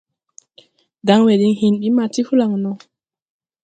Danwe 1.07 1.31
din 1.39 1.55
hen 1.59 1.73
ɓi 1.81 1.89
ma 1.95 2.03
ti 2.13 2.21
holaŋ 2.27 2.51
no. 2.63 2.71